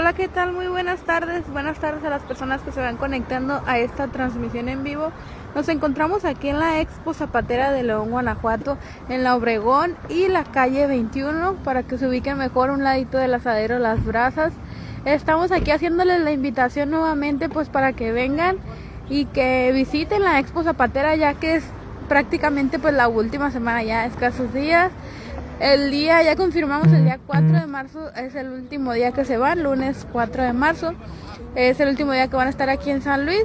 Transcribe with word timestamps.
Hola, 0.00 0.14
¿qué 0.14 0.28
tal? 0.28 0.54
Muy 0.54 0.66
buenas 0.66 1.00
tardes. 1.00 1.46
Buenas 1.52 1.78
tardes 1.78 2.02
a 2.04 2.08
las 2.08 2.22
personas 2.22 2.62
que 2.62 2.72
se 2.72 2.80
van 2.80 2.96
conectando 2.96 3.60
a 3.66 3.78
esta 3.78 4.06
transmisión 4.06 4.70
en 4.70 4.82
vivo. 4.82 5.12
Nos 5.54 5.68
encontramos 5.68 6.24
aquí 6.24 6.48
en 6.48 6.58
la 6.58 6.80
Expo 6.80 7.12
Zapatera 7.12 7.70
de 7.70 7.82
León, 7.82 8.10
Guanajuato, 8.10 8.78
en 9.10 9.24
la 9.24 9.36
Obregón 9.36 9.96
y 10.08 10.28
la 10.28 10.44
calle 10.44 10.86
21, 10.86 11.56
para 11.64 11.82
que 11.82 11.98
se 11.98 12.08
ubiquen 12.08 12.38
mejor 12.38 12.70
un 12.70 12.82
ladito 12.82 13.18
del 13.18 13.34
asadero 13.34 13.78
Las 13.78 14.02
Brasas. 14.02 14.54
Estamos 15.04 15.52
aquí 15.52 15.70
haciéndoles 15.70 16.22
la 16.22 16.32
invitación 16.32 16.90
nuevamente 16.90 17.50
pues 17.50 17.68
para 17.68 17.92
que 17.92 18.10
vengan 18.10 18.56
y 19.10 19.26
que 19.26 19.70
visiten 19.74 20.22
la 20.22 20.38
Expo 20.38 20.62
Zapatera 20.62 21.14
ya 21.14 21.34
que 21.34 21.56
es 21.56 21.64
prácticamente 22.08 22.78
pues 22.78 22.94
la 22.94 23.06
última 23.08 23.50
semana 23.50 23.82
ya, 23.82 24.06
escasos 24.06 24.54
días. 24.54 24.92
El 25.60 25.90
día, 25.90 26.22
ya 26.22 26.36
confirmamos 26.36 26.90
el 26.90 27.04
día 27.04 27.20
4 27.26 27.60
de 27.60 27.66
marzo, 27.66 28.10
es 28.16 28.34
el 28.34 28.48
último 28.48 28.94
día 28.94 29.12
que 29.12 29.26
se 29.26 29.36
van, 29.36 29.62
lunes 29.62 30.06
4 30.10 30.42
de 30.42 30.54
marzo. 30.54 30.94
Es 31.54 31.78
el 31.80 31.90
último 31.90 32.12
día 32.12 32.28
que 32.28 32.36
van 32.36 32.46
a 32.46 32.50
estar 32.50 32.70
aquí 32.70 32.88
en 32.88 33.02
San 33.02 33.26
Luis. 33.26 33.44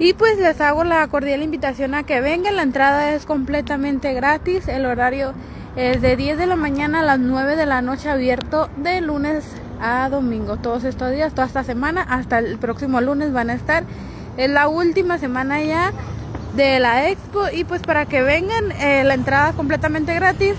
Y 0.00 0.14
pues 0.14 0.38
les 0.38 0.60
hago 0.60 0.82
la 0.82 1.06
cordial 1.06 1.44
invitación 1.44 1.94
a 1.94 2.02
que 2.02 2.20
vengan. 2.20 2.56
La 2.56 2.62
entrada 2.62 3.14
es 3.14 3.26
completamente 3.26 4.12
gratis. 4.12 4.66
El 4.66 4.86
horario 4.86 5.32
es 5.76 6.02
de 6.02 6.16
10 6.16 6.36
de 6.36 6.46
la 6.46 6.56
mañana 6.56 7.00
a 7.00 7.04
las 7.04 7.20
9 7.20 7.54
de 7.54 7.66
la 7.66 7.80
noche 7.80 8.10
abierto 8.10 8.68
de 8.76 9.00
lunes 9.00 9.44
a 9.80 10.08
domingo. 10.08 10.56
Todos 10.56 10.82
estos 10.82 11.12
días, 11.12 11.32
toda 11.32 11.46
esta 11.46 11.62
semana, 11.62 12.02
hasta 12.02 12.40
el 12.40 12.58
próximo 12.58 13.00
lunes 13.00 13.32
van 13.32 13.50
a 13.50 13.54
estar. 13.54 13.84
Es 14.36 14.50
la 14.50 14.66
última 14.66 15.18
semana 15.18 15.62
ya 15.62 15.92
de 16.56 16.80
la 16.80 17.08
expo 17.08 17.44
y 17.52 17.62
pues 17.62 17.82
para 17.82 18.06
que 18.06 18.20
vengan 18.22 18.72
eh, 18.72 19.04
la 19.04 19.14
entrada 19.14 19.52
completamente 19.52 20.12
gratis 20.14 20.56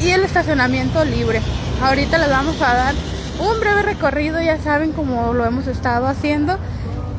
y 0.00 0.10
el 0.10 0.24
estacionamiento 0.24 1.04
libre. 1.04 1.40
Ahorita 1.82 2.18
les 2.18 2.30
vamos 2.30 2.60
a 2.62 2.74
dar 2.74 2.94
un 3.38 3.60
breve 3.60 3.82
recorrido, 3.82 4.40
ya 4.40 4.58
saben 4.58 4.92
como 4.92 5.32
lo 5.34 5.44
hemos 5.44 5.66
estado 5.66 6.06
haciendo, 6.06 6.58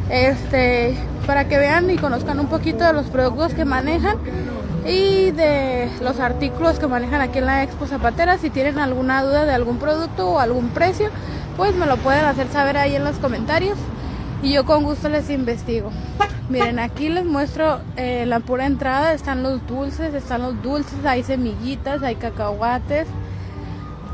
este, 0.09 0.95
para 1.25 1.47
que 1.47 1.57
vean 1.57 1.89
y 1.89 1.97
conozcan 1.97 2.39
un 2.39 2.47
poquito 2.47 2.83
de 2.85 2.93
los 2.93 3.07
productos 3.07 3.53
que 3.53 3.65
manejan 3.65 4.17
y 4.85 5.31
de 5.31 5.89
los 6.01 6.19
artículos 6.19 6.79
que 6.79 6.87
manejan 6.87 7.21
aquí 7.21 7.39
en 7.39 7.45
la 7.45 7.63
Expo 7.63 7.87
Zapatera. 7.87 8.37
Si 8.37 8.49
tienen 8.49 8.79
alguna 8.79 9.23
duda 9.23 9.45
de 9.45 9.53
algún 9.53 9.77
producto 9.77 10.29
o 10.29 10.39
algún 10.39 10.69
precio, 10.69 11.09
pues 11.57 11.75
me 11.75 11.85
lo 11.85 11.97
pueden 11.97 12.25
hacer 12.25 12.47
saber 12.51 12.77
ahí 12.77 12.95
en 12.95 13.03
los 13.03 13.17
comentarios 13.17 13.77
y 14.41 14.53
yo 14.53 14.65
con 14.65 14.83
gusto 14.83 15.09
les 15.09 15.29
investigo. 15.29 15.91
Miren, 16.49 16.79
aquí 16.79 17.09
les 17.09 17.25
muestro 17.25 17.81
eh, 17.97 18.25
la 18.25 18.39
pura 18.39 18.65
entrada. 18.65 19.13
Están 19.13 19.43
los 19.43 19.65
dulces, 19.67 20.13
están 20.13 20.41
los 20.41 20.61
dulces, 20.61 21.05
hay 21.05 21.23
semillitas, 21.23 22.03
hay 22.03 22.15
cacahuates, 22.15 23.07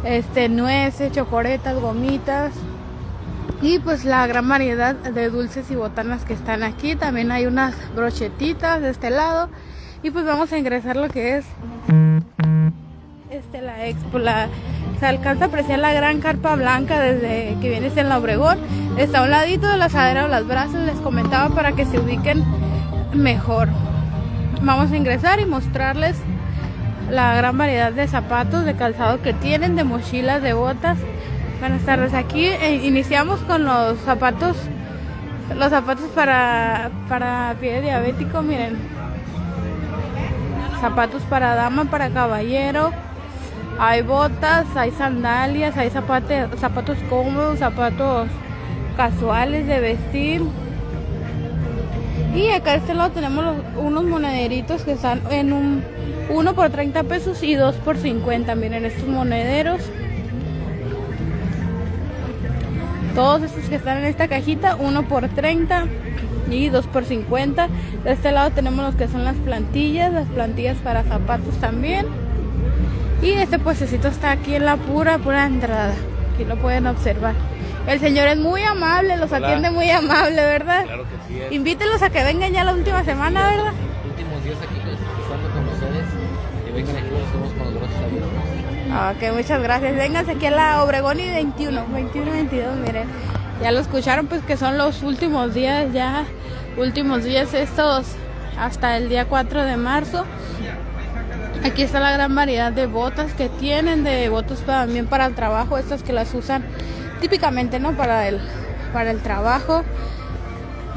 este, 0.03 0.49
nueces, 0.49 1.11
chocoretas, 1.11 1.75
gomitas. 1.79 2.53
Y 3.61 3.79
pues 3.79 4.03
la 4.03 4.25
gran 4.27 4.47
variedad 4.49 4.95
de 4.95 5.29
dulces 5.29 5.69
y 5.71 5.75
botanas 5.75 6.25
que 6.25 6.33
están 6.33 6.63
aquí. 6.63 6.95
También 6.95 7.31
hay 7.31 7.45
unas 7.45 7.75
brochetitas 7.95 8.81
de 8.81 8.89
este 8.89 9.09
lado. 9.09 9.49
Y 10.01 10.11
pues 10.11 10.25
vamos 10.25 10.51
a 10.51 10.57
ingresar 10.57 10.95
lo 10.95 11.07
que 11.09 11.37
es 11.37 11.45
este 13.33 13.61
la 13.61 13.87
expo, 13.87 14.19
la 14.19 14.47
se 14.99 15.05
alcanza 15.05 15.45
a 15.45 15.47
apreciar 15.47 15.79
la 15.79 15.93
gran 15.93 16.19
carpa 16.19 16.55
blanca 16.55 16.99
desde 16.99 17.57
que 17.61 17.69
vienes 17.69 17.97
en 17.97 18.09
la 18.09 18.17
Obregón. 18.17 18.57
Está 18.97 19.19
a 19.19 19.23
un 19.23 19.31
ladito 19.31 19.67
de 19.67 19.77
la 19.77 19.85
asadera 19.85 20.25
o 20.25 20.27
las 20.27 20.47
brazos, 20.47 20.75
les 20.85 20.97
comentaba 20.99 21.53
para 21.53 21.73
que 21.73 21.85
se 21.85 21.99
ubiquen 21.99 22.43
mejor. 23.13 23.69
Vamos 24.61 24.91
a 24.91 24.97
ingresar 24.97 25.39
y 25.39 25.45
mostrarles 25.45 26.17
la 27.09 27.35
gran 27.35 27.57
variedad 27.57 27.91
de 27.91 28.07
zapatos, 28.07 28.65
de 28.65 28.75
calzado 28.75 29.21
que 29.21 29.33
tienen, 29.33 29.75
de 29.75 29.83
mochilas, 29.83 30.41
de 30.41 30.53
botas. 30.53 30.97
Buenas 31.59 31.81
tardes. 31.83 32.13
Aquí 32.13 32.45
eh, 32.45 32.81
iniciamos 32.83 33.39
con 33.41 33.65
los 33.65 33.97
zapatos, 33.99 34.57
los 35.55 35.69
zapatos 35.69 36.09
para, 36.15 36.91
para 37.09 37.55
pie 37.59 37.81
diabético, 37.81 38.41
miren. 38.41 38.77
Zapatos 40.81 41.23
para 41.23 41.55
dama, 41.55 41.85
para 41.85 42.09
caballero, 42.09 42.91
hay 43.79 44.01
botas, 44.01 44.65
hay 44.75 44.91
sandalias, 44.91 45.75
hay 45.77 45.89
zapatos, 45.89 46.59
zapatos 46.59 46.97
cómodos, 47.09 47.59
zapatos 47.59 48.27
casuales 48.95 49.67
de 49.67 49.79
vestir. 49.79 50.41
Y 52.35 52.49
acá 52.49 52.71
a 52.71 52.75
este 52.75 52.93
lado 52.93 53.11
tenemos 53.11 53.45
unos 53.77 54.03
monederitos 54.03 54.83
que 54.83 54.93
están 54.93 55.21
en 55.29 55.53
un 55.53 55.83
1 56.29 56.55
por 56.55 56.69
30 56.69 57.03
pesos 57.03 57.43
y 57.43 57.55
2 57.55 57.75
por 57.77 57.97
50. 57.97 58.55
Miren 58.55 58.85
estos 58.85 59.07
monederos. 59.07 59.81
Todos 63.13 63.43
estos 63.43 63.65
que 63.65 63.75
están 63.75 63.99
en 63.99 64.05
esta 64.05 64.27
cajita, 64.27 64.75
1 64.75 65.03
por 65.03 65.27
30 65.29 65.85
y 66.49 66.69
2 66.69 66.87
por 66.87 67.05
50. 67.05 67.67
De 68.03 68.11
este 68.11 68.31
lado 68.31 68.51
tenemos 68.51 68.83
los 68.83 68.95
que 68.95 69.07
son 69.07 69.23
las 69.23 69.35
plantillas, 69.35 70.11
las 70.11 70.27
plantillas 70.29 70.77
para 70.77 71.03
zapatos 71.03 71.55
también. 71.59 72.07
Y 73.23 73.31
este 73.31 73.57
puestecito 73.57 74.09
está 74.09 74.31
aquí 74.31 74.55
en 74.55 74.65
la 74.65 74.75
pura, 74.75 75.17
pura 75.17 75.45
entrada. 75.45 75.93
Aquí 76.33 76.43
lo 76.43 76.57
pueden 76.57 76.87
observar. 76.87 77.35
El 77.87 77.99
señor 78.01 78.27
es 78.27 78.37
muy 78.37 78.61
amable, 78.63 79.15
los 79.15 79.31
atiende 79.31 79.71
muy 79.71 79.89
amable, 79.89 80.35
¿verdad? 80.35 80.83
Claro 80.83 81.03
que 81.03 81.33
sí. 81.33 81.41
Es. 81.41 81.51
Invítenlos 81.53 82.01
a 82.01 82.09
que 82.09 82.21
vengan 82.21 82.51
ya 82.51 82.65
la 82.65 82.73
última 82.73 83.03
semana, 83.05 83.49
¿verdad? 83.49 83.73
Últimos 84.05 84.43
días 84.43 84.57
aquí 84.57 84.75
estando 84.75 85.49
con 85.53 85.67
ustedes. 85.69 86.05
Que 86.65 86.71
vengan 86.71 86.95
aquí, 86.97 87.09
los 87.11 87.33
vemos 87.33 87.53
con 87.53 87.73
los 87.73 87.81
brazos 87.81 87.97
abiertos. 88.03 89.29
Ok, 89.29 89.35
muchas 89.37 89.63
gracias. 89.63 89.95
Vénganse 89.95 90.31
aquí 90.31 90.45
a 90.47 90.51
la 90.51 90.83
Obregón 90.83 91.19
y 91.21 91.29
21, 91.29 91.85
21, 91.93 92.31
22, 92.31 92.75
miren. 92.77 93.07
Ya 93.61 93.71
lo 93.71 93.79
escucharon, 93.79 94.27
pues 94.27 94.41
que 94.43 94.57
son 94.57 94.77
los 94.77 95.01
últimos 95.01 95.53
días, 95.53 95.93
ya 95.93 96.25
últimos 96.75 97.23
días 97.23 97.53
estos 97.53 98.05
hasta 98.59 98.97
el 98.97 99.07
día 99.07 99.25
4 99.25 99.63
de 99.63 99.77
marzo. 99.77 100.25
Aquí 101.63 101.81
está 101.81 102.01
la 102.01 102.11
gran 102.11 102.35
variedad 102.35 102.73
de 102.73 102.87
botas 102.87 103.33
que 103.33 103.47
tienen, 103.47 104.03
de 104.03 104.27
botas 104.27 104.59
también 104.59 105.07
para 105.07 105.25
el 105.25 105.33
trabajo, 105.33 105.77
estas 105.77 106.03
que 106.03 106.11
las 106.11 106.33
usan 106.33 106.65
típicamente, 107.21 107.79
¿no? 107.79 107.95
Para 107.95 108.27
el, 108.27 108.41
para 108.91 109.11
el 109.11 109.21
trabajo. 109.21 109.83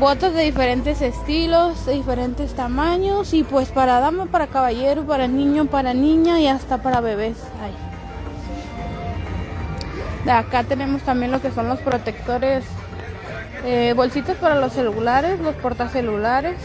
Botas 0.01 0.35
de 0.35 0.43
diferentes 0.43 1.03
estilos, 1.03 1.87
de 1.87 1.93
diferentes 1.93 2.55
tamaños 2.55 3.33
y 3.33 3.45
pues 3.45 3.69
para 3.69 4.01
dama, 4.01 4.27
para 4.27 4.49
caballero, 4.49 5.07
para 5.07 5.29
niño, 5.29 5.67
para 5.67 5.95
niña 5.95 6.41
y 6.41 6.49
hasta 6.49 6.79
para 6.79 7.01
bebés. 7.01 7.39
Ahí. 7.63 7.73
De 10.25 10.33
acá 10.33 10.65
tenemos 10.65 11.03
también 11.03 11.31
lo 11.31 11.41
que 11.41 11.53
son 11.53 11.69
los 11.69 11.79
protectores, 11.79 12.65
eh, 13.65 13.95
bolsitas 13.95 14.37
para 14.39 14.57
los 14.57 14.73
celulares, 14.73 15.39
los 15.39 15.55
portacelulares. 15.55 16.57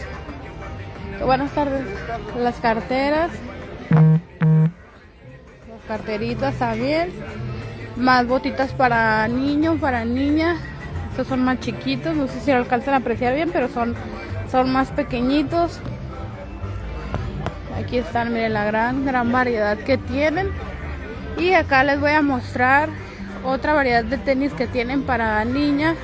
Buenas 1.24 1.52
tardes. 1.52 1.86
Las 2.36 2.56
carteras. 2.56 3.30
Carteritas 5.88 6.54
también. 6.54 7.10
Más 7.96 8.26
botitas 8.26 8.72
para 8.72 9.26
niños, 9.28 9.78
para 9.80 10.04
niñas. 10.04 10.58
Estos 11.10 11.26
son 11.26 11.44
más 11.44 11.60
chiquitos. 11.60 12.16
No 12.16 12.28
sé 12.28 12.40
si 12.40 12.50
lo 12.50 12.58
alcanzan 12.58 12.94
a 12.94 12.98
apreciar 12.98 13.34
bien, 13.34 13.50
pero 13.52 13.68
son, 13.68 13.94
son 14.50 14.72
más 14.72 14.90
pequeñitos. 14.90 15.80
Aquí 17.78 17.98
están, 17.98 18.32
miren 18.32 18.54
la 18.54 18.64
gran, 18.64 19.04
gran 19.04 19.30
variedad 19.30 19.76
que 19.78 19.98
tienen. 19.98 20.48
Y 21.38 21.52
acá 21.54 21.84
les 21.84 22.00
voy 22.00 22.12
a 22.12 22.22
mostrar 22.22 22.88
otra 23.44 23.72
variedad 23.72 24.04
de 24.04 24.18
tenis 24.18 24.52
que 24.52 24.66
tienen 24.66 25.02
para 25.02 25.44
niñas. 25.44 25.96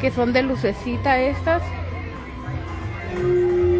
Que 0.00 0.10
son 0.10 0.32
de 0.32 0.42
lucecita 0.42 1.18
estas. 1.18 1.62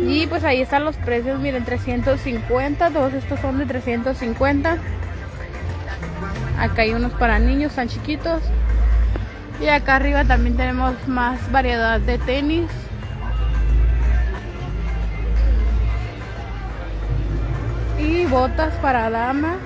Y 0.07 0.27
pues 0.27 0.45
ahí 0.45 0.61
están 0.61 0.85
los 0.85 0.97
precios, 0.97 1.41
miren, 1.41 1.65
350, 1.65 2.91
todos 2.91 3.15
estos 3.15 3.41
son 3.41 3.59
de 3.59 3.65
350. 3.65 4.77
Acá 6.63 6.83
hay 6.83 6.95
unos 6.95 7.11
para 7.15 7.41
niños 7.41 7.73
tan 7.73 7.89
chiquitos. 7.89 8.41
Y 9.61 9.67
acá 9.67 9.97
arriba 9.97 10.25
también 10.25 10.57
tenemos 10.57 10.95
más 11.09 11.51
variedad 11.51 11.99
de 11.99 12.19
tenis. 12.19 12.71
Y 17.99 18.27
botas 18.27 18.73
para 18.75 19.11
dama. 19.11 19.57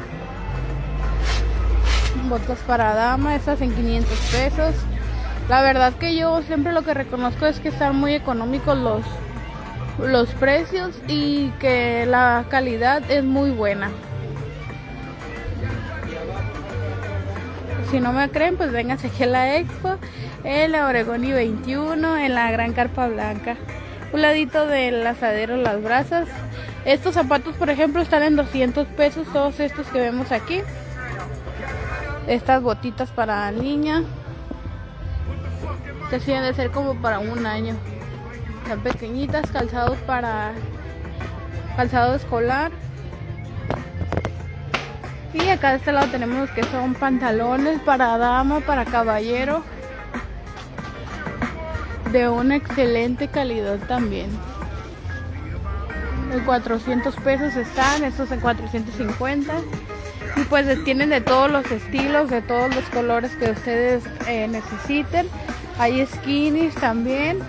Botas 2.31 2.61
para 2.61 2.95
dama, 2.95 3.35
estas 3.35 3.61
en 3.61 3.75
500 3.75 4.19
pesos. 4.33 4.75
La 5.51 5.61
verdad 5.61 5.93
que 5.93 6.17
yo 6.17 6.41
siempre 6.45 6.73
lo 6.73 6.81
que 6.83 6.95
reconozco 6.95 7.45
es 7.45 7.61
que 7.61 7.69
están 7.69 7.95
muy 7.97 8.15
económicos 8.15 8.79
los, 8.79 9.03
los 9.99 10.31
precios 10.31 10.95
y 11.09 11.51
que 11.61 12.07
la 12.07 12.47
calidad 12.49 13.03
es 13.11 13.23
muy 13.23 13.51
buena. 13.51 13.91
Si 17.97 18.03
no 18.03 18.13
me 18.13 18.29
creen, 18.29 18.59
pues 18.59 18.73
vénganse 18.73 19.07
aquí 19.07 19.23
a 19.23 19.27
la 19.27 19.57
expo, 19.57 19.97
en 20.45 20.73
la 20.73 20.85
Oregón 20.85 21.25
y 21.25 21.33
21, 21.33 22.19
en 22.19 22.35
la 22.35 22.51
Gran 22.51 22.75
Carpa 22.75 23.09
Blanca. 23.09 23.57
Un 24.13 24.21
ladito 24.21 24.67
del 24.67 25.07
asadero 25.07 25.57
Las 25.57 25.83
Brasas. 25.83 26.29
Estos 26.85 27.15
zapatos, 27.15 27.57
por 27.57 27.71
ejemplo, 27.71 28.03
están 28.03 28.23
en 28.23 28.37
200 28.37 28.87
pesos, 28.89 29.27
todos 29.33 29.61
estos 29.61 29.87
que 29.87 29.99
vemos 29.99 30.31
aquí. 30.31 30.61
Estas 32.27 32.63
botitas 32.63 33.09
para 33.13 33.51
niña. 33.51 34.03
que 36.11 36.19
de 36.19 36.53
ser 36.53 36.71
como 36.73 37.01
para 37.01 37.19
un 37.19 37.47
año. 37.47 37.77
Están 38.63 38.81
pequeñitas, 38.81 39.51
calzados 39.51 39.97
para 40.01 40.53
calzado 41.79 42.15
escolar. 42.15 42.73
Y 45.45 45.51
acá 45.51 45.71
de 45.71 45.77
este 45.77 45.93
lado 45.93 46.09
tenemos 46.11 46.51
que 46.51 46.65
son 46.65 46.95
pantalones 46.95 47.81
para 47.83 48.17
dama, 48.17 48.61
para 48.61 48.85
caballero. 48.85 49.63
De 52.11 52.29
una 52.29 52.57
excelente 52.57 53.29
calidad 53.29 53.79
también. 53.87 54.31
De 56.33 56.43
400 56.43 57.15
pesos 57.17 57.55
están, 57.55 58.03
estos 58.05 58.31
en 58.33 58.41
450. 58.41 59.53
Y 60.37 60.45
pues 60.45 60.85
tienen 60.85 61.11
de 61.11 61.21
todos 61.21 61.51
los 61.51 61.71
estilos, 61.71 62.31
de 62.31 62.41
todos 62.41 62.75
los 62.75 62.85
colores 62.87 63.37
que 63.37 63.51
ustedes 63.51 64.05
eh, 64.27 64.49
necesiten. 64.49 65.29
Hay 65.79 66.05
skinnies 66.07 66.75
también. 66.77 67.41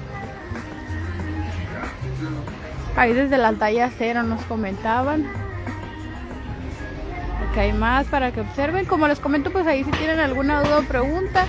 Ahí 2.98 3.14
desde 3.14 3.38
la 3.38 3.54
talla 3.54 3.90
cero 3.98 4.24
nos 4.24 4.44
comentaban. 4.44 5.47
Hay 7.58 7.74
más 7.74 8.08
para 8.08 8.32
que 8.32 8.42
observen. 8.42 8.86
Como 8.86 9.08
les 9.08 9.20
comento, 9.20 9.52
pues 9.52 9.66
ahí 9.66 9.84
si 9.84 9.92
tienen 9.92 10.20
alguna 10.20 10.62
duda 10.62 10.80
o 10.80 10.84
pregunta, 10.84 11.46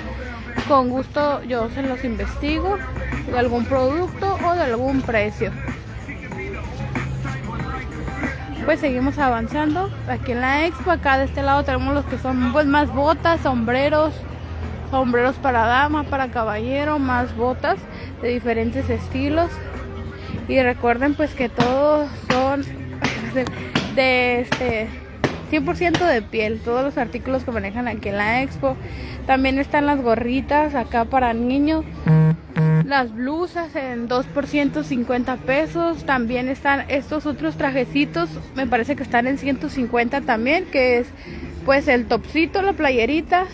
con 0.67 0.89
gusto 0.89 1.43
yo 1.45 1.69
se 1.71 1.83
los 1.83 2.03
investigo 2.05 2.79
de 3.31 3.39
algún 3.39 3.65
producto 3.65 4.39
o 4.47 4.55
de 4.55 4.63
algún 4.63 5.03
precio. 5.03 5.53
Pues 8.65 8.81
seguimos 8.81 9.19
avanzando 9.19 9.91
aquí 10.09 10.33
en 10.33 10.41
la 10.41 10.67
expo. 10.67 10.91
Acá 10.91 11.19
de 11.19 11.25
este 11.25 11.43
lado 11.43 11.65
tenemos 11.65 11.95
los 11.95 12.05
que 12.05 12.19
son 12.19 12.53
pues 12.53 12.67
más 12.67 12.93
botas, 12.93 13.41
sombreros, 13.41 14.15
sombreros 14.91 15.37
para 15.37 15.65
dama, 15.65 16.05
para 16.05 16.29
caballero, 16.29 16.99
más 16.99 17.35
botas 17.35 17.79
de 18.23 18.29
diferentes 18.29 18.89
estilos. 18.91 19.51
Y 20.49 20.61
recuerden 20.63 21.15
pues 21.15 21.35
que 21.35 21.49
todos 21.49 22.11
son 22.31 22.63
de, 23.95 24.41
este 24.41 24.89
100% 25.51 26.07
de 26.07 26.23
piel, 26.23 26.61
todos 26.61 26.85
los 26.85 26.99
artículos 26.99 27.45
que 27.45 27.51
manejan 27.51 27.89
aquí 27.89 28.09
en 28.09 28.17
la 28.17 28.43
expo. 28.43 28.77
También 29.27 29.59
están 29.59 29.87
las 29.87 30.01
gorritas 30.01 30.75
acá 30.75 31.05
para 31.05 31.33
niños. 31.33 31.85
Las 32.85 33.13
blusas 33.13 33.77
en 33.77 34.09
2 34.09 34.27
por 34.27 34.47
150 34.47 35.37
pesos. 35.39 36.05
También 36.05 36.49
están 36.49 36.85
estos 36.89 37.27
otros 37.27 37.57
trajecitos. 37.57 38.31
Me 38.55 38.67
parece 38.67 38.97
que 38.97 39.03
están 39.03 39.27
en 39.27 39.39
150 39.39 40.23
también. 40.23 40.65
Que 40.67 40.99
es 40.99 41.09
pues 41.65 41.89
el 41.89 42.07
topcito, 42.07 42.63
la 42.63 42.73
playerita, 42.73 43.45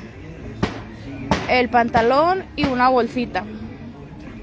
el 1.48 1.68
pantalón 1.68 2.44
y 2.54 2.66
una 2.66 2.88
bolsita 2.88 3.44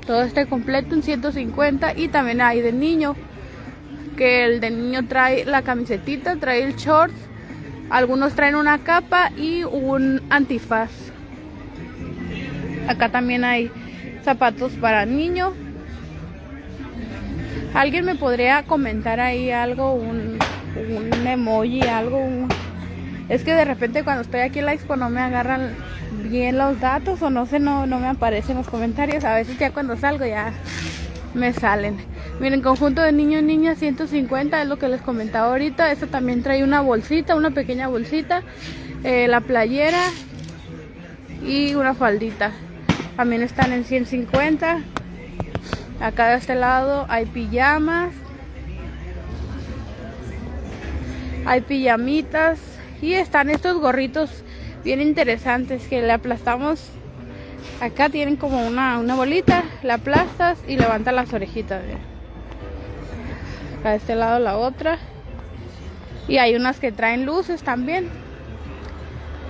todo 0.06 0.24
este 0.24 0.45
completo 0.48 0.95
en 0.95 1.03
150 1.03 1.94
y 1.98 2.07
también 2.09 2.42
hay 2.42 2.62
de 2.62 2.74
niño 2.74 3.15
que 4.18 4.45
el 4.45 4.59
de 4.59 4.71
niño 4.71 5.07
trae 5.07 5.45
la 5.45 5.62
camisetita 5.62 6.36
trae 6.36 6.63
el 6.63 6.75
short 6.75 7.13
algunos 7.91 8.33
traen 8.33 8.55
una 8.55 8.79
capa 8.79 9.31
y 9.38 9.63
un 9.63 10.21
antifaz 10.29 10.89
acá 12.88 13.09
también 13.09 13.43
hay 13.43 13.69
zapatos 14.23 14.71
para 14.73 15.05
niño 15.05 15.53
alguien 17.73 18.05
me 18.05 18.15
podría 18.15 18.63
comentar 18.63 19.19
ahí 19.19 19.51
algo 19.51 19.93
un, 19.93 20.39
un 20.75 21.27
emoji 21.27 21.81
algo 21.81 22.47
es 23.29 23.43
que 23.43 23.53
de 23.53 23.65
repente 23.65 24.03
cuando 24.03 24.23
estoy 24.23 24.41
aquí 24.41 24.59
en 24.59 24.65
la 24.65 24.73
expo 24.73 24.95
no 24.95 25.09
me 25.09 25.21
agarran 25.21 25.75
bien 26.11 26.57
los 26.57 26.79
datos 26.79 27.21
o 27.21 27.29
no 27.29 27.45
sé, 27.45 27.59
no, 27.59 27.85
no 27.85 27.99
me 27.99 28.07
aparecen 28.07 28.57
los 28.57 28.67
comentarios. 28.67 29.23
A 29.23 29.35
veces 29.35 29.57
ya 29.57 29.71
cuando 29.71 29.95
salgo 29.95 30.25
ya 30.25 30.51
me 31.33 31.53
salen. 31.53 32.10
Miren, 32.41 32.63
conjunto 32.63 33.03
de 33.03 33.11
niño 33.11 33.38
y 33.38 33.43
niña 33.43 33.75
150 33.75 34.63
es 34.63 34.67
lo 34.67 34.79
que 34.79 34.88
les 34.88 34.99
comentaba 35.03 35.49
ahorita. 35.49 35.91
Esto 35.91 36.07
también 36.07 36.41
trae 36.41 36.63
una 36.63 36.81
bolsita, 36.81 37.35
una 37.35 37.51
pequeña 37.51 37.88
bolsita, 37.88 38.41
eh, 39.03 39.27
la 39.27 39.41
playera 39.41 40.01
y 41.45 41.75
una 41.75 41.93
faldita. 41.93 42.51
También 43.15 43.43
están 43.43 43.71
en 43.73 43.85
150. 43.85 44.81
Acá 45.99 46.29
de 46.29 46.38
este 46.38 46.55
lado 46.55 47.05
hay 47.09 47.27
pijamas. 47.27 48.11
Hay 51.45 51.61
pijamitas. 51.61 52.57
Y 53.03 53.13
están 53.13 53.51
estos 53.51 53.77
gorritos 53.77 54.31
bien 54.83 54.99
interesantes 54.99 55.88
que 55.88 56.01
le 56.01 56.11
aplastamos. 56.11 56.89
Acá 57.81 58.09
tienen 58.09 58.35
como 58.35 58.65
una, 58.65 58.97
una 58.97 59.13
bolita, 59.13 59.63
la 59.83 59.95
aplastas 59.95 60.57
y 60.67 60.77
levanta 60.77 61.11
las 61.11 61.31
orejitas. 61.33 61.83
De 63.89 63.95
este 63.95 64.15
lado 64.15 64.39
la 64.39 64.57
otra. 64.57 64.97
Y 66.27 66.37
hay 66.37 66.55
unas 66.55 66.79
que 66.79 66.91
traen 66.91 67.25
luces 67.25 67.63
también. 67.63 68.07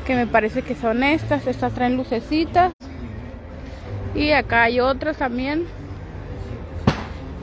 Que 0.08 0.16
me 0.16 0.26
parece 0.26 0.62
que 0.62 0.76
son 0.76 1.04
estas. 1.04 1.46
Estas 1.46 1.74
traen 1.74 1.98
lucecitas. 1.98 2.74
Y 4.16 4.32
acá 4.32 4.64
hay 4.64 4.80
otras 4.80 5.18
también. 5.18 5.66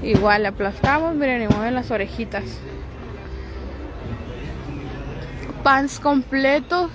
Igual 0.02 0.43
le 0.43 0.49
aplastamos, 0.49 1.14
miren, 1.14 1.43
y 1.43 1.49
mueven 1.49 1.75
las 1.75 1.90
orejitas. 1.90 2.44
Pants 5.62 6.00
completos 6.00 6.90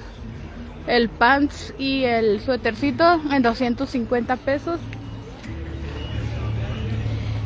el 0.87 1.09
pants 1.09 1.73
y 1.77 2.03
el 2.03 2.41
suétercito 2.41 3.21
en 3.31 3.41
250 3.41 4.35
pesos 4.37 4.79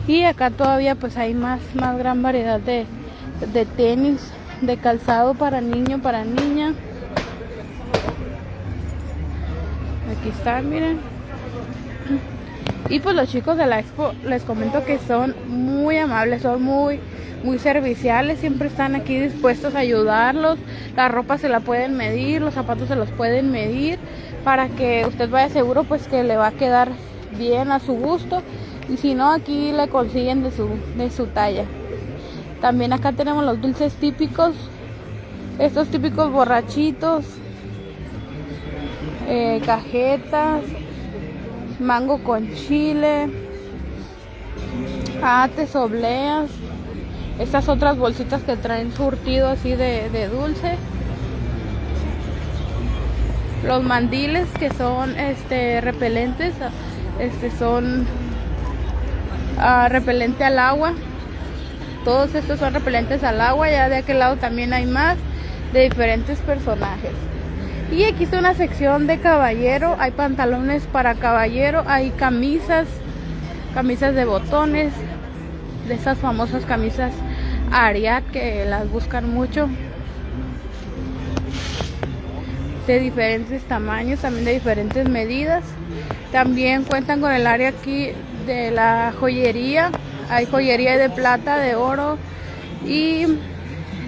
y 0.08 0.24
acá 0.24 0.50
todavía 0.50 0.96
pues 0.96 1.18
hay 1.18 1.34
más 1.34 1.60
más 1.76 1.98
gran 1.98 2.22
variedad 2.22 2.60
de, 2.60 2.86
de 3.54 3.66
tenis 3.66 4.32
de 4.62 4.78
calzado 4.78 5.34
para 5.34 5.62
niño 5.62 6.00
para 6.02 6.24
niña 6.24 6.74
aquí 10.18 10.30
están 10.30 10.70
miren 10.70 11.00
y 12.90 13.00
pues 13.02 13.16
los 13.16 13.30
chicos 13.30 13.58
de 13.58 13.68
la 13.68 13.80
expo 13.80 14.14
les 14.24 14.44
comento 14.44 14.86
que 14.86 14.98
son 14.98 15.36
muy 15.48 15.98
amables 15.98 16.42
son 16.42 16.64
muy 16.64 17.00
muy 17.44 17.60
serviciales, 17.60 18.40
siempre 18.40 18.68
están 18.68 18.96
aquí 18.96 19.20
dispuestos 19.20 19.76
a 19.76 19.80
ayudarlos. 19.80 20.58
La 20.96 21.08
ropa 21.08 21.38
se 21.38 21.50
la 21.50 21.60
pueden 21.60 21.96
medir, 21.96 22.42
los 22.42 22.54
zapatos 22.54 22.88
se 22.88 22.96
los 22.96 23.10
pueden 23.12 23.52
medir 23.52 24.00
para 24.44 24.68
que 24.70 25.06
usted 25.08 25.30
vaya 25.30 25.50
seguro 25.50 25.84
pues 25.84 26.08
que 26.08 26.24
le 26.24 26.38
va 26.38 26.48
a 26.48 26.52
quedar 26.52 26.90
bien 27.38 27.72
a 27.72 27.80
su 27.80 27.94
gusto 27.94 28.42
y 28.90 28.98
si 28.98 29.16
no 29.16 29.32
aquí 29.32 29.72
le 29.72 29.88
consiguen 29.88 30.44
de 30.44 30.52
su, 30.52 30.68
de 30.98 31.10
su 31.10 31.28
talla. 31.28 31.66
También 32.62 32.94
acá 32.94 33.12
tenemos 33.14 33.44
los 33.44 33.62
dulces 33.62 33.94
típicos, 33.96 34.54
estos 35.60 35.88
típicos 35.90 36.32
borrachitos, 36.32 37.26
eh, 39.28 39.62
cajetas, 39.66 40.64
mango 41.80 42.24
con 42.24 42.54
chile, 42.54 43.30
ates, 45.22 45.76
obleas 45.76 46.50
estas 47.40 47.70
otras 47.70 47.98
bolsitas 47.98 48.42
que 48.44 48.56
traen 48.56 48.92
surtido 48.94 49.48
así 49.48 49.76
de, 49.76 50.30
dulce. 50.30 50.76
Los 53.66 53.84
mandiles 53.84 54.48
que 54.60 54.72
son 54.74 55.18
este 55.18 55.82
repelentes, 55.82 56.54
este 57.20 57.52
son 57.52 58.06
uh, 59.58 59.90
repelente 59.90 60.44
al 60.44 60.60
agua. 60.60 60.94
Todos 62.04 62.36
estos 62.36 62.60
son 62.60 62.74
repelentes 62.74 63.24
al 63.24 63.42
agua, 63.42 63.70
ya 63.70 63.90
de 63.90 63.98
aquel 63.98 64.20
lado 64.20 64.38
también 64.38 64.74
hay 64.74 64.86
más 64.86 65.18
de 65.74 65.82
diferentes 65.82 66.40
personajes. 66.40 67.12
Y 67.92 68.04
aquí 68.04 68.26
está 68.26 68.40
una 68.40 68.54
sección 68.54 69.08
de 69.08 69.20
caballero, 69.20 69.96
hay 70.00 70.12
pantalones 70.12 70.84
para 70.88 71.16
caballero, 71.16 71.84
hay 71.88 72.12
camisas, 72.12 72.88
camisas 73.74 74.14
de 74.14 74.26
botones, 74.26 74.94
de 75.88 75.94
esas 75.94 76.18
famosas 76.18 76.66
camisas 76.66 77.14
Ariat 77.72 78.24
que 78.32 78.66
las 78.66 78.90
buscan 78.90 79.34
mucho 79.34 79.70
de 82.88 83.00
diferentes 83.00 83.64
tamaños, 83.64 84.22
también 84.22 84.46
de 84.46 84.54
diferentes 84.54 85.10
medidas. 85.10 85.64
También 86.32 86.84
cuentan 86.84 87.22
con 87.22 87.32
el 87.32 87.48
área 87.48 87.70
aquí 87.70 88.12
de 88.46 88.72
la 88.72 89.14
joyería. 89.20 89.92
Hay 90.30 90.46
joyería 90.46 90.98
de 90.98 91.10
plata, 91.10 91.58
de 91.58 91.76
oro 91.76 92.18
y 92.86 93.26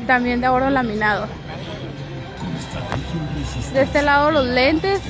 también 0.06 0.42
de 0.42 0.50
oro 0.50 0.70
laminado. 0.70 1.28
De 3.74 3.82
este 3.84 4.02
lado 4.02 4.32
los 4.32 4.46
lentes, 4.46 5.02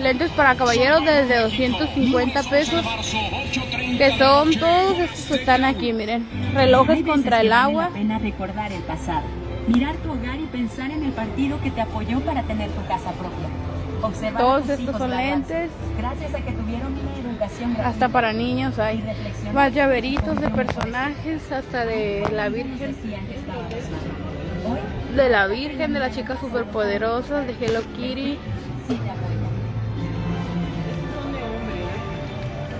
lentes 0.00 0.30
para 0.32 0.56
caballeros 0.56 1.04
desde 1.04 1.38
250 1.38 2.42
pesos 2.44 2.84
que 3.98 4.16
son 4.18 4.54
todos 4.54 4.98
estos 4.98 5.24
que 5.26 5.34
están 5.34 5.64
aquí, 5.64 5.92
miren. 5.92 6.26
Relojes 6.54 7.04
contra 7.04 7.40
el 7.40 7.52
agua. 7.52 7.90
pena 7.92 8.18
recordar 8.18 8.72
el 8.72 8.82
pasado, 8.82 9.22
mirar 9.66 9.96
tu 9.96 10.12
hogar 10.12 10.38
y 10.38 10.46
pensar 10.46 10.90
en 10.90 11.04
el 11.04 11.12
partido 11.12 11.60
que 11.60 11.70
te 11.70 11.80
apoyó 11.80 12.20
para 12.20 12.42
tener 12.42 12.70
tu 12.70 12.86
casa 12.86 13.10
propia. 13.12 13.67
Observar 14.02 14.42
Todos 14.42 14.68
estos 14.68 14.96
son 14.96 15.10
graduarse. 15.10 15.54
lentes. 15.54 15.70
Gracias 15.98 16.34
a 16.34 16.40
que 16.40 16.52
tuvieron 16.52 16.92
una 16.92 17.30
educación 17.30 17.74
gratuita. 17.74 17.88
Hasta 17.88 18.08
para 18.08 18.32
niños 18.32 18.78
hay 18.78 19.04
más 19.52 19.74
llaveritos 19.74 20.40
de 20.40 20.48
personajes, 20.50 21.50
hasta 21.50 21.84
de 21.84 22.24
la 22.32 22.48
Virgen, 22.48 22.94
de 25.16 25.28
la 25.28 25.46
Virgen, 25.48 25.92
de 25.94 26.00
las 26.00 26.14
chicas 26.14 26.38
superpoderosas, 26.40 27.46
de 27.46 27.54
Hello 27.60 27.80
Kitty. 27.96 28.38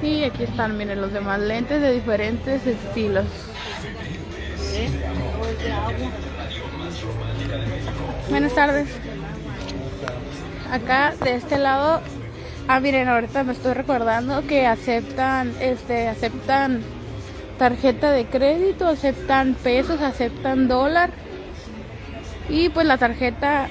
Y 0.02 0.22
aquí 0.22 0.44
están, 0.44 0.78
miren, 0.78 1.00
los 1.00 1.12
demás 1.12 1.40
lentes 1.40 1.82
de 1.82 1.92
diferentes 1.92 2.64
estilos. 2.64 3.26
Buenas 8.30 8.54
tardes. 8.54 8.88
Acá 10.70 11.14
de 11.24 11.34
este 11.34 11.58
lado, 11.58 12.00
ah 12.68 12.80
miren, 12.80 13.08
ahorita 13.08 13.42
me 13.42 13.52
estoy 13.52 13.72
recordando 13.72 14.46
que 14.46 14.66
aceptan, 14.66 15.54
este, 15.60 16.08
aceptan 16.08 16.82
tarjeta 17.58 18.10
de 18.12 18.26
crédito, 18.26 18.86
aceptan 18.86 19.54
pesos, 19.54 20.00
aceptan 20.00 20.68
dólar 20.68 21.10
y 22.48 22.68
pues 22.68 22.86
la 22.86 22.98
tarjeta 22.98 23.68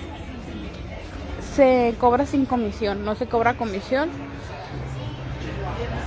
se 1.56 1.96
cobra 2.00 2.26
sin 2.26 2.46
comisión, 2.46 3.06
no 3.06 3.16
se 3.16 3.28
cobra 3.28 3.54
comisión 3.54 4.10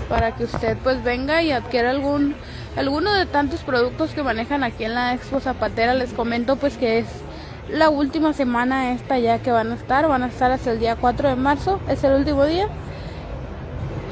para 0.09 0.35
que 0.35 0.45
usted 0.45 0.77
pues 0.83 1.03
venga 1.05 1.43
y 1.43 1.53
adquiera 1.53 1.91
algún 1.91 2.35
alguno 2.77 3.13
de 3.13 3.27
tantos 3.27 3.61
productos 3.61 4.11
que 4.11 4.23
manejan 4.23 4.63
aquí 4.65 4.85
en 4.85 4.95
la 4.95 5.15
Expo 5.15 5.41
Zapatera. 5.41 5.95
Les 5.95 6.13
comento 6.13 6.57
pues 6.57 6.77
que 6.77 6.99
es 6.99 7.07
la 7.73 7.91
última 7.91 8.33
semana 8.33 8.93
esta 8.93 9.19
ya 9.19 9.41
que 9.41 9.53
van 9.53 9.73
a 9.73 9.75
estar, 9.75 10.09
van 10.09 10.23
a 10.23 10.29
estar 10.29 10.51
hasta 10.51 10.73
el 10.73 10.81
día 10.81 10.97
4 10.97 11.29
de 11.29 11.37
marzo, 11.37 11.81
es 11.89 12.03
el 12.05 12.15
último 12.15 12.45
día. 12.45 12.69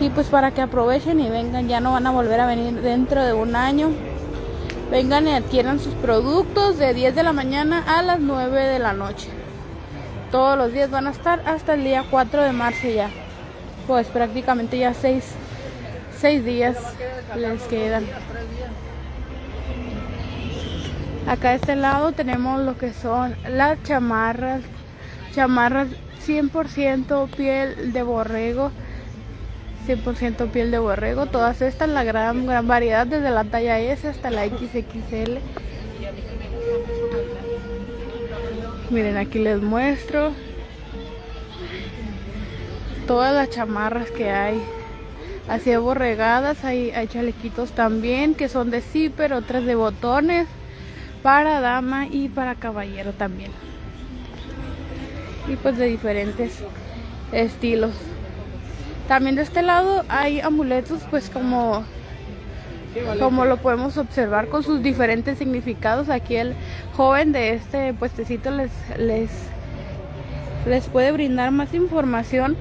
Y 0.00 0.10
pues 0.10 0.28
para 0.28 0.52
que 0.52 0.60
aprovechen 0.60 1.20
y 1.20 1.28
vengan, 1.28 1.68
ya 1.68 1.80
no 1.80 1.92
van 1.92 2.06
a 2.06 2.10
volver 2.10 2.40
a 2.40 2.46
venir 2.46 2.80
dentro 2.80 3.24
de 3.24 3.32
un 3.32 3.56
año. 3.56 3.90
Vengan 4.90 5.26
y 5.26 5.34
adquieran 5.34 5.80
sus 5.80 5.94
productos 5.94 6.78
de 6.78 6.94
10 6.94 7.14
de 7.14 7.22
la 7.22 7.32
mañana 7.32 7.84
a 7.86 8.02
las 8.02 8.20
9 8.20 8.60
de 8.60 8.78
la 8.78 8.92
noche. 8.92 9.28
Todos 10.30 10.56
los 10.56 10.72
días 10.72 10.90
van 10.90 11.06
a 11.06 11.10
estar 11.10 11.42
hasta 11.46 11.74
el 11.74 11.84
día 11.84 12.04
4 12.10 12.42
de 12.42 12.52
marzo 12.52 12.88
ya. 12.88 13.10
Pues 13.86 14.06
prácticamente 14.08 14.78
ya 14.78 14.94
6 14.94 15.24
seis 16.20 16.44
días 16.44 16.76
les 17.36 17.62
quedan. 17.62 18.04
Acá 21.28 21.50
a 21.50 21.54
este 21.56 21.76
lado 21.76 22.12
tenemos 22.12 22.58
lo 22.62 22.78
que 22.78 22.94
son 22.94 23.37
las 23.47 23.82
chamarras, 23.82 24.62
chamarras 25.35 25.88
100% 26.26 27.28
piel 27.28 27.92
de 27.92 28.02
borrego, 28.02 28.70
100% 29.87 30.50
piel 30.50 30.70
de 30.70 30.78
borrego, 30.78 31.26
todas 31.26 31.61
estas 31.61 31.90
la 31.90 32.02
gran 32.02 32.47
gran 32.47 32.66
variedad 32.66 33.06
desde 33.06 33.28
la 33.28 33.44
talla 33.44 33.78
S 33.78 34.08
hasta 34.08 34.30
la 34.30 34.47
XXL. 34.47 35.37
Miren, 38.88 39.18
aquí 39.18 39.38
les 39.38 39.61
muestro 39.61 40.32
todas 43.06 43.35
las 43.35 43.50
chamarras 43.50 44.11
que 44.11 44.30
hay. 44.30 44.62
Así 45.47 45.76
borregadas, 45.76 46.64
hay, 46.64 46.90
hay 46.92 47.06
chalequitos 47.06 47.73
también 47.73 48.35
que 48.35 48.49
son 48.49 48.70
de 48.70 48.80
zipper, 48.80 49.35
otras 49.35 49.66
de 49.66 49.75
botones 49.75 50.47
para 51.28 51.61
dama 51.61 52.06
y 52.06 52.30
para 52.30 52.54
caballero 52.54 53.12
también. 53.12 53.50
Y 55.47 55.56
pues 55.56 55.76
de 55.76 55.85
diferentes 55.85 56.64
estilos. 57.32 57.90
También 59.08 59.37
de 59.37 59.42
este 59.42 59.61
lado 59.61 60.06
hay 60.08 60.40
amuletos 60.40 61.02
pues 61.11 61.28
como 61.28 61.85
como 63.18 63.44
lo 63.44 63.58
podemos 63.58 63.99
observar 63.99 64.49
con 64.49 64.62
sus 64.62 64.82
diferentes 64.82 65.37
significados. 65.37 66.08
Aquí 66.08 66.37
el 66.37 66.54
joven 66.97 67.32
de 67.32 67.52
este 67.52 67.92
puestecito 67.92 68.50
les 68.50 68.70
les 68.97 69.28
les 70.64 70.87
puede 70.87 71.12
brindar 71.12 71.50
más 71.50 71.75
información 71.75 72.56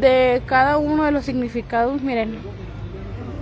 de 0.00 0.40
cada 0.46 0.78
uno 0.78 1.04
de 1.04 1.12
los 1.12 1.26
significados, 1.26 2.00
miren, 2.00 2.38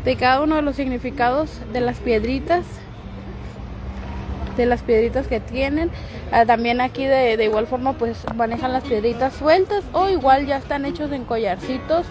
de 0.04 0.16
cada 0.16 0.42
uno 0.42 0.56
de 0.56 0.62
los 0.62 0.74
significados 0.74 1.60
de 1.72 1.80
las 1.80 1.98
piedritas, 1.98 2.64
de 4.60 4.66
las 4.66 4.82
piedritas 4.82 5.26
que 5.26 5.40
tienen. 5.40 5.90
Ah, 6.32 6.46
también 6.46 6.80
aquí 6.80 7.04
de, 7.04 7.36
de, 7.36 7.44
igual 7.44 7.66
forma 7.66 7.94
pues 7.94 8.24
manejan 8.34 8.72
las 8.72 8.84
piedritas 8.84 9.34
sueltas 9.34 9.84
o 9.92 10.08
igual 10.08 10.46
ya 10.46 10.58
están 10.58 10.84
hechos 10.84 11.12
en 11.12 11.24
collarcitos. 11.24 12.06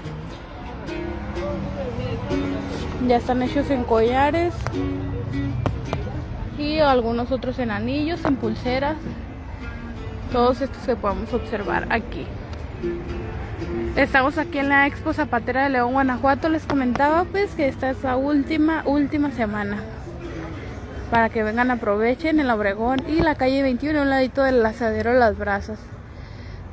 Ya 3.08 3.18
están 3.18 3.41
hechos 3.41 3.70
en 3.70 3.84
collares 3.86 4.53
y 6.58 6.79
algunos 6.79 7.32
otros 7.32 7.58
en 7.60 7.72
anillos, 7.72 8.24
en 8.25 8.36
pulseras. 8.36 8.98
Todos 10.32 10.62
estos 10.62 10.84
que 10.84 10.96
podemos 10.96 11.34
observar 11.34 11.88
aquí. 11.89 12.27
Estamos 13.96 14.38
aquí 14.38 14.60
en 14.60 14.70
la 14.70 14.86
Expo 14.86 15.13
Zapatera 15.13 15.63
de 15.63 15.70
León, 15.70 15.94
Guanajuato. 15.94 16.50
Les 16.50 16.65
comentaba 16.65 17.24
pues 17.25 17.51
que 17.56 17.68
esta 17.68 17.89
es 17.89 18.03
la 18.03 18.15
última, 18.15 18.84
última 18.86 19.32
semana. 19.32 19.84
Para 21.12 21.30
que 21.30 21.44
vengan, 21.44 21.72
aprovechen 21.72 22.39
el 22.39 22.50
Obregón 22.51 23.00
y 23.08 23.22
la 23.22 23.36
calle 23.36 23.63
21, 23.63 24.01
un 24.01 24.10
ladito 24.10 24.44
del 24.44 24.63
asadero 24.66 25.13
Las 25.13 25.38
Brazas. 25.38 25.80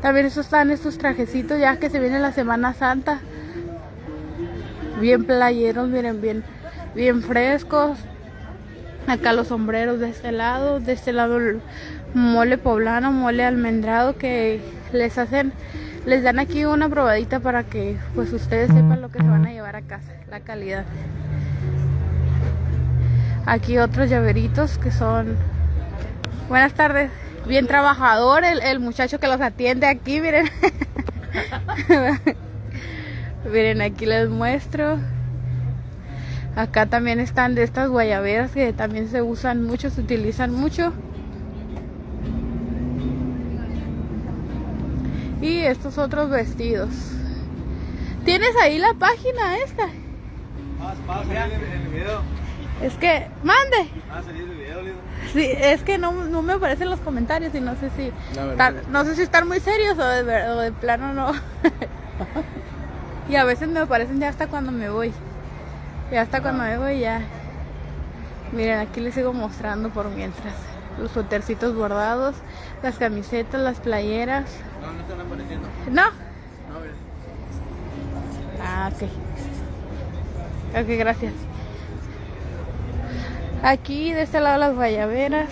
También 0.02 0.26
estos 0.26 0.46
están 0.46 0.70
estos 0.70 0.98
trajecitos 0.98 1.58
ya 1.58 1.78
que 1.78 1.88
se 1.88 1.98
viene 1.98 2.18
la 2.18 2.32
Semana 2.32 2.74
Santa. 2.74 3.20
Bien 5.00 5.24
playeros, 5.24 5.88
miren, 5.88 6.20
bien, 6.20 6.44
bien 6.94 7.22
frescos. 7.22 7.98
Acá 9.06 9.32
los 9.32 9.48
sombreros 9.48 10.00
de 10.00 10.10
este 10.10 10.32
lado, 10.32 10.80
de 10.80 10.92
este 10.92 11.12
lado 11.12 11.38
el 11.38 11.60
mole 12.12 12.58
poblano, 12.58 13.12
mole 13.12 13.44
almendrado 13.44 14.18
que 14.18 14.60
les 14.92 15.16
hacen 15.16 15.52
les 16.06 16.22
dan 16.22 16.38
aquí 16.38 16.64
una 16.64 16.88
probadita 16.88 17.40
para 17.40 17.64
que 17.64 17.96
pues 18.14 18.32
ustedes 18.32 18.68
sepan 18.68 19.02
lo 19.02 19.10
que 19.10 19.18
se 19.18 19.28
van 19.28 19.44
a 19.44 19.50
llevar 19.50 19.74
a 19.74 19.82
casa, 19.82 20.12
la 20.30 20.38
calidad. 20.40 20.84
Aquí 23.46 23.78
otros 23.78 24.10
llaveritos 24.10 24.76
que 24.76 24.90
son... 24.90 25.36
Buenas 26.48 26.74
tardes, 26.74 27.12
bien 27.46 27.68
trabajador 27.68 28.44
el, 28.44 28.60
el 28.60 28.80
muchacho 28.80 29.20
que 29.20 29.28
los 29.28 29.40
atiende 29.40 29.86
aquí, 29.86 30.20
miren. 30.20 30.50
miren, 33.52 33.82
aquí 33.82 34.04
les 34.04 34.28
muestro. 34.28 34.98
Acá 36.56 36.86
también 36.86 37.20
están 37.20 37.54
de 37.54 37.62
estas 37.62 37.88
guayaberas 37.88 38.50
que 38.50 38.72
también 38.72 39.08
se 39.08 39.22
usan 39.22 39.62
mucho, 39.62 39.90
se 39.90 40.00
utilizan 40.00 40.52
mucho. 40.52 40.92
Y 45.40 45.58
estos 45.58 45.98
otros 45.98 46.30
vestidos. 46.30 46.90
¿Tienes 48.24 48.56
ahí 48.60 48.78
la 48.78 48.94
página 48.94 49.58
esta? 49.58 49.84
Va 51.08 51.20
a 51.20 51.24
salir 51.24 51.36
en 51.36 51.82
el 51.82 51.88
video. 51.88 52.45
Es 52.82 52.94
que, 52.94 53.26
mande. 53.42 53.88
A 54.12 54.18
el 54.20 54.46
video, 54.48 54.82
Lido. 54.82 54.96
Sí, 55.32 55.48
es 55.50 55.82
que 55.82 55.96
no, 55.98 56.12
no 56.12 56.42
me 56.42 56.52
aparecen 56.54 56.90
los 56.90 57.00
comentarios 57.00 57.54
y 57.54 57.60
no 57.60 57.74
sé 57.76 57.90
si 57.96 58.12
tan- 58.56 58.76
no 58.90 59.04
sé 59.04 59.14
si 59.16 59.22
están 59.22 59.48
muy 59.48 59.60
serios 59.60 59.98
o 59.98 60.04
de, 60.06 60.22
ver- 60.22 60.48
o 60.50 60.56
de 60.60 60.72
plano 60.72 61.12
no. 61.14 61.32
y 63.28 63.36
a 63.36 63.44
veces 63.44 63.68
me 63.68 63.80
aparecen 63.80 64.20
ya 64.20 64.28
hasta 64.28 64.46
cuando 64.46 64.72
me 64.72 64.90
voy. 64.90 65.12
Ya 66.12 66.20
hasta 66.22 66.40
cuando 66.42 66.64
me 66.64 66.76
voy 66.78 67.00
ya. 67.00 67.20
Miren, 68.52 68.78
aquí 68.78 69.00
les 69.00 69.14
sigo 69.14 69.32
mostrando 69.32 69.88
por 69.90 70.08
mientras. 70.10 70.54
Los 71.00 71.10
suétercitos 71.10 71.74
bordados, 71.74 72.36
las 72.82 72.96
camisetas, 72.96 73.60
las 73.60 73.80
playeras. 73.80 74.44
No, 74.80 74.92
no 74.92 75.00
están 75.00 75.20
apareciendo. 75.20 75.68
No, 75.90 76.02
No, 76.04 76.80
mira. 76.80 76.94
Ah, 78.62 78.90
ok. 78.94 79.02
Ok, 80.82 80.88
gracias. 80.98 81.32
Aquí 83.66 84.12
de 84.12 84.22
este 84.22 84.38
lado 84.38 84.58
las 84.58 84.76
guayaberas. 84.76 85.48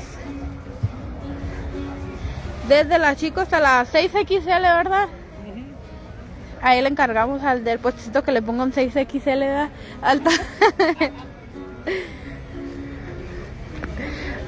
Desde 2.69 3.01
la 3.01 3.17
chico 3.17 3.41
hasta 3.41 3.59
la 3.59 3.85
6XL, 3.85 4.63
¿verdad? 4.63 5.09
Ahí 6.63 6.81
le 6.81 6.89
encargamos 6.89 7.43
al 7.43 7.65
del 7.65 7.81
puestecito 7.81 8.23
que 8.23 8.31
le 8.31 8.41
ponga 8.41 8.63
un 8.63 8.73
6XL, 8.73 9.41
¿verdad? 9.41 9.69
Alta. 10.01 10.31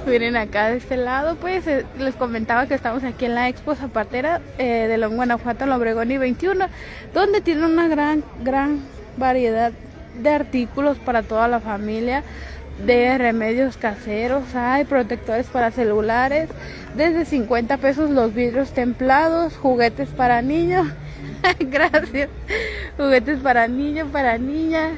Miren 0.06 0.36
acá 0.36 0.68
de 0.68 0.76
este 0.76 0.96
lado, 0.96 1.34
pues 1.34 1.66
eh, 1.66 1.84
les 1.98 2.14
comentaba 2.14 2.68
que 2.68 2.74
estamos 2.74 3.02
aquí 3.02 3.24
en 3.24 3.34
la 3.34 3.48
Expo 3.48 3.74
Zapatera 3.74 4.40
eh, 4.58 4.86
de 4.86 4.96
León, 4.96 5.16
Guanajuato, 5.16 5.64
en 5.64 5.70
la 5.70 5.76
Obregón 5.76 6.12
y 6.12 6.18
21, 6.18 6.66
donde 7.12 7.40
tienen 7.40 7.64
una 7.64 7.88
gran, 7.88 8.22
gran 8.44 8.78
variedad 9.16 9.72
de 10.22 10.30
artículos 10.30 10.98
para 10.98 11.24
toda 11.24 11.48
la 11.48 11.58
familia, 11.58 12.22
de 12.84 13.16
remedios 13.16 13.76
caseros, 13.76 14.54
hay 14.54 14.84
protectores 14.84 15.46
para 15.46 15.70
celulares, 15.70 16.50
desde 16.94 17.24
50 17.24 17.78
pesos 17.78 18.10
los 18.10 18.34
vidrios 18.34 18.72
templados, 18.72 19.56
juguetes 19.56 20.08
para 20.10 20.42
niños, 20.42 20.86
Gracias. 21.58 22.28
Juguetes 22.96 23.40
para 23.40 23.68
niño, 23.68 24.06
para 24.06 24.38
niña. 24.38 24.90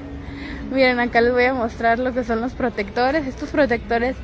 Miren, 0.73 1.00
acá 1.00 1.20
les 1.20 1.32
voy 1.32 1.44
a 1.44 1.54
mostrar 1.54 1.99
lo 1.99 2.12
que 2.12 2.25
son 2.25 2.40
los 2.40 2.52
protectores. 2.52 3.26
Estos 3.26 3.50
protectores, 3.50 4.16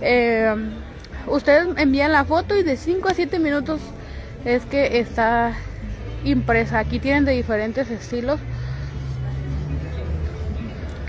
eh, 0.00 0.54
ustedes 1.26 1.68
envían 1.76 2.12
la 2.12 2.24
foto 2.24 2.56
y 2.56 2.62
de 2.62 2.76
5 2.76 3.08
a 3.08 3.14
7 3.14 3.38
minutos 3.38 3.80
es 4.44 4.64
que 4.66 4.98
está 4.98 5.52
impresa. 6.24 6.78
Aquí 6.78 6.98
tienen 6.98 7.24
de 7.24 7.32
diferentes 7.32 7.90
estilos. 7.90 8.40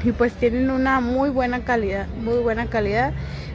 Y 0.08 0.14
pues 0.14 0.32
tienen 0.32 0.70
una 0.70 1.02
muy 1.02 1.30
buena 1.30 1.66
calidad, 1.66 2.08
muy 2.24 2.38
buena 2.38 2.68
calidad. 2.68 3.12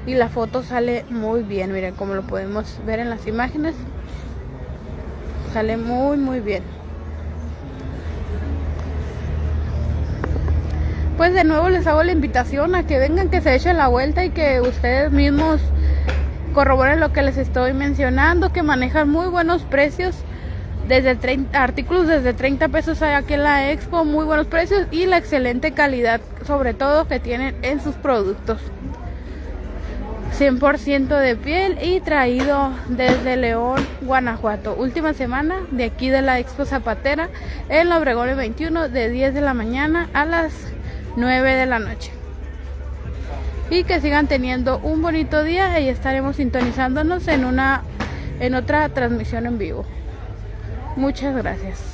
Y 0.07 0.13
la 0.13 0.29
foto 0.29 0.63
sale 0.63 1.07
muy 1.09 1.43
bien, 1.43 1.73
miren 1.73 1.95
como 1.95 2.13
lo 2.13 2.25
podemos 2.25 2.79
ver 2.85 2.99
en 2.99 3.09
las 3.09 3.27
imágenes. 3.27 3.75
Sale 5.55 5.79
muy 5.79 6.19
muy 6.19 6.41
bien. 6.41 6.63
Pues 11.17 11.33
de 11.33 11.43
nuevo 11.45 11.71
les 11.71 11.87
hago 11.87 12.03
la 12.03 12.13
invitación 12.13 12.75
a 12.75 12.87
que 12.87 12.99
vengan, 12.99 13.31
que 13.31 13.41
se 13.41 13.55
echen 13.55 13.79
la 13.79 13.89
vuelta 13.89 14.23
y 14.23 14.29
que 14.29 14.61
ustedes 14.61 15.11
mismos 15.11 15.59
corroboren 16.53 17.01
lo 17.01 17.15
que 17.15 17.23
les 17.23 17.39
estoy 17.39 17.73
mencionando, 17.73 18.53
que 18.53 18.63
manejan 18.63 19.09
muy 19.09 19.29
buenos 19.29 19.63
precios. 19.63 20.17
Desde 20.89 21.15
30, 21.15 21.63
artículos 21.63 22.09
desde 22.09 22.35
30 22.35 22.69
pesos 22.69 23.01
hay 23.03 23.15
aquí 23.15 23.35
en 23.35 23.45
la 23.45 23.71
expo, 23.71 24.05
muy 24.05 24.25
buenos 24.25 24.47
precios 24.49 24.87
y 24.91 25.07
la 25.07 25.19
excelente 25.19 25.73
calidad, 25.73 26.21
sobre 26.45 26.75
todo 26.75 27.07
que 27.07 27.21
tienen 27.21 27.57
en 27.63 27.81
sus 27.81 27.95
productos. 27.95 28.61
100% 30.39 31.19
de 31.19 31.37
piel 31.37 31.79
y 31.83 32.01
traído 32.01 32.73
desde 32.89 33.37
León, 33.37 33.87
Guanajuato. 34.01 34.75
Última 34.75 35.13
semana 35.13 35.57
de 35.71 35.85
aquí 35.85 36.09
de 36.09 36.23
la 36.23 36.41
Expo 36.41 36.65
Zapatera 36.65 37.29
en 37.69 37.89
la 37.89 37.99
Obregón 37.99 38.35
21 38.37 38.89
de 38.89 39.11
10 39.11 39.35
de 39.35 39.41
la 39.41 39.55
mañana 39.55 40.09
a 40.15 40.25
las 40.25 40.53
9 41.17 41.55
de 41.55 41.67
la 41.67 41.79
noche. 41.79 42.11
Y 43.71 43.85
que 43.85 44.01
sigan 44.01 44.27
teniendo 44.27 44.79
un 44.79 45.01
bonito 45.01 45.45
día 45.45 45.79
y 45.81 45.89
estaremos 45.89 46.37
sintonizándonos 46.37 47.29
en 47.29 47.45
una 47.45 47.83
en 48.41 48.55
otra 48.55 48.89
transmisión 48.89 49.47
en 49.47 49.59
vivo. 49.59 49.85
Muchas 50.97 51.35
gracias. 51.35 51.92